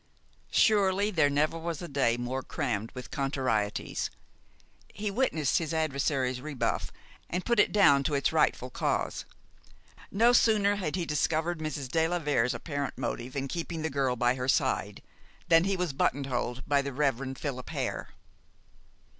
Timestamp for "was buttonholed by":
15.77-16.81